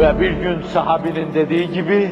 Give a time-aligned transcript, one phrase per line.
[0.00, 2.10] Ve bir gün sahabinin dediği gibi,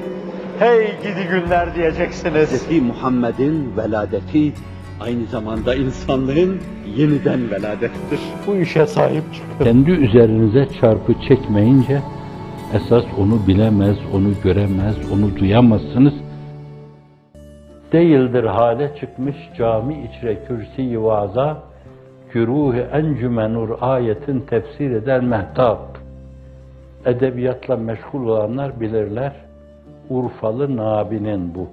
[0.59, 2.69] hey gidi günler diyeceksiniz.
[2.69, 2.83] Hz.
[2.83, 4.53] Muhammed'in veladeti
[5.01, 6.61] aynı zamanda insanlığın
[6.97, 8.21] yeniden veladettir.
[8.47, 9.65] Bu işe sahip çıkın.
[9.65, 12.01] Kendi üzerinize çarpı çekmeyince
[12.75, 16.15] esas onu bilemez, onu göremez, onu duyamazsınız.
[17.93, 21.63] Değildir hale çıkmış cami içre kürsi vaza,
[22.33, 25.98] güruh-i encümenur ayetin tefsir eder mehtap.
[27.05, 29.33] Edebiyatla meşgul olanlar bilirler.
[30.11, 31.69] Urfalı Nabi'nin bu.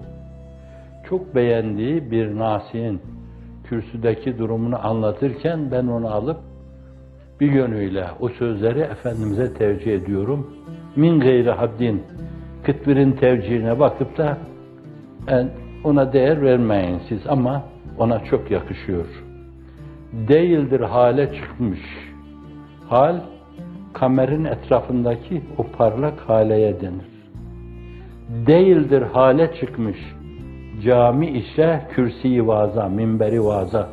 [1.09, 3.01] Çok beğendiği bir Nasi'nin
[3.63, 6.37] kürsüdeki durumunu anlatırken ben onu alıp
[7.39, 10.55] bir yönüyle o sözleri Efendimiz'e tevcih ediyorum.
[10.95, 12.03] Min gayri haddin,
[12.63, 14.37] kıtbirin tevcihine bakıp da
[15.27, 15.49] yani
[15.83, 17.63] ona değer vermeyin siz ama
[17.97, 19.05] ona çok yakışıyor.
[20.13, 21.79] Değildir hale çıkmış.
[22.89, 23.19] Hal,
[23.99, 27.15] kamerin etrafındaki o parlak haleye denir.
[28.47, 29.97] Değildir hale çıkmış.
[30.83, 33.89] Cami ise kürsi vaza, minberi vaza.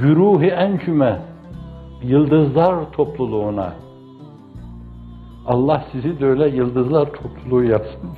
[0.00, 1.18] Güruhi encüme,
[2.02, 3.72] yıldızlar topluluğuna.
[5.46, 8.10] Allah sizi de öyle yıldızlar topluluğu yapsın.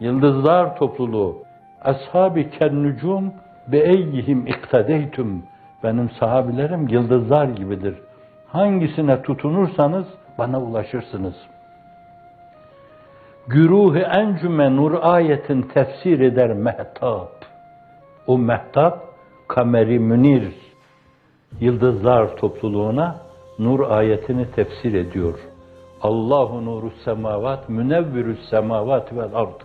[0.00, 1.36] Yıldızlar topluluğu.
[1.84, 3.32] Ashab-ı kennucum
[3.72, 5.42] be eyyihim iktedeytüm.
[5.84, 7.94] Benim sahabilerim yıldızlar gibidir.
[8.48, 10.06] Hangisine tutunursanız
[10.38, 11.34] bana ulaşırsınız.
[13.46, 17.30] Güruh-i encüme nur ayetin tefsir eder mehtap.
[18.26, 18.98] O mehtap
[19.48, 20.54] kameri münir
[21.60, 23.16] yıldızlar topluluğuna
[23.58, 25.38] nur ayetini tefsir ediyor.
[26.02, 29.60] Allahu nuru semavat münevvirus semavat vel ard.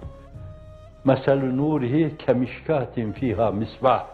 [1.06, 4.06] Meselü nurihi kemişkatin fiha misbah.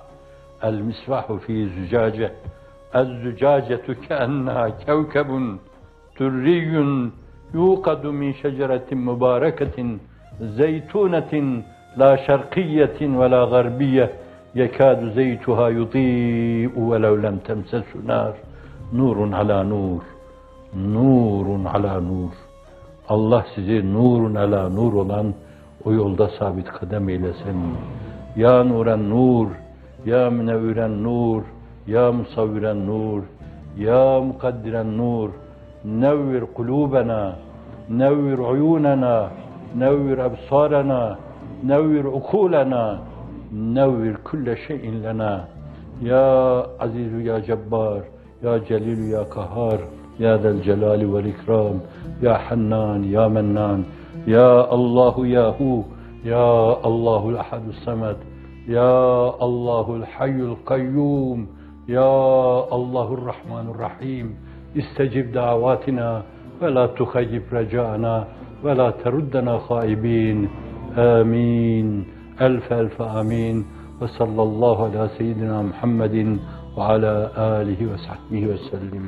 [0.61, 2.33] El misbahu fi zücace.
[4.85, 5.59] Kevkebun
[6.15, 7.13] türriyun
[7.53, 10.01] yuqadu min şeceretin mübareketin
[10.57, 11.63] zeytunetin
[11.99, 14.11] la şerkiyetin ve la garbiye
[14.55, 18.33] yekadu zeytuha yudi'u ve lev lem temsesu nar
[18.93, 20.01] nurun ala nur
[20.75, 22.31] nurun ala nur
[23.09, 25.33] Allah sizi nurun ala nur olan
[25.85, 27.57] o yolda sabit kadem eylesin.
[28.35, 29.47] Ya nuren nur,
[30.05, 31.43] ya münevviren nur,
[31.93, 33.21] يا مصور النور
[33.77, 35.29] يا مقدر النور
[35.85, 37.21] نور قلوبنا
[37.89, 39.15] نور عيوننا
[39.83, 41.01] نور أبصارنا
[41.71, 42.83] نور عقولنا
[43.53, 45.33] نور كل شيء لنا.
[46.01, 46.27] يا
[46.81, 48.01] عزيز يا جبار
[48.43, 49.79] يا جليل يا قهار
[50.19, 51.79] يا ذا الجلال والإكرام
[52.25, 53.83] يا حنان يا منان
[54.27, 55.75] يا الله يا هو
[56.25, 56.49] يا
[56.89, 58.17] الله الأحد الصمد
[58.67, 58.99] يا
[59.47, 61.39] الله الحي القيوم
[61.89, 62.13] ya
[62.69, 64.37] Allahur rahmanur rahim.
[64.77, 66.23] استجب دعواتنا
[66.61, 68.27] ولا تخيب رجاءنا
[68.63, 70.47] ولا تردنا خائبين.
[70.97, 72.05] آمين.
[72.41, 73.65] ألف ألف آمين.
[74.01, 76.37] وصلى الله على سيدنا محمد
[76.77, 79.05] وعلى آله وصحبه وسلم.